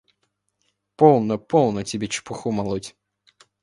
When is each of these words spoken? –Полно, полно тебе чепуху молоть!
–Полно, 0.95 1.35
полно 1.37 1.83
тебе 1.83 2.07
чепуху 2.07 2.49
молоть! 2.51 2.95